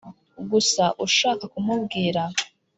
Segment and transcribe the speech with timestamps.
[0.51, 2.21] gusa ushaka kumubwira